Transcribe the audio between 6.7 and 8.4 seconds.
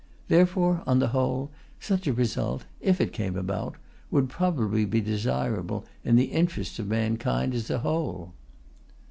of mankind as a whole.